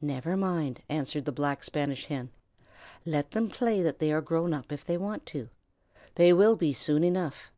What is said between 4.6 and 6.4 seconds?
if they want to. They